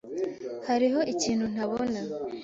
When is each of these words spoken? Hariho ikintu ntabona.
Hariho 0.67 0.99
ikintu 1.13 1.45
ntabona. 1.53 1.99